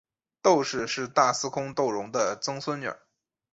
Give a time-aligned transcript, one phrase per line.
[0.41, 2.91] 窦氏是大司空窦融的曾孙女。